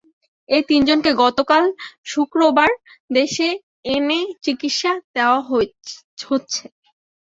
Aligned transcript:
এই 0.49 0.63
তিনজনকে 0.69 1.11
গতকাল 1.23 1.63
শুক্রবার 2.05 2.69
দেশে 3.09 3.47
এনে 3.93 4.19
চিকিৎসা 4.43 4.91
দেওয়া 5.15 5.39
হচ্ছে। 5.49 6.63